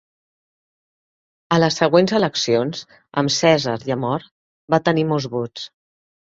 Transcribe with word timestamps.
A 1.57 1.59
les 1.59 1.77
següents 1.81 2.15
eleccions, 2.21 2.83
amb 3.23 3.35
Cèsar 3.37 3.79
ja 3.93 4.01
mort, 4.07 4.29
va 4.77 4.83
tenir 4.91 5.09
molts 5.15 5.33
vots. 5.39 5.71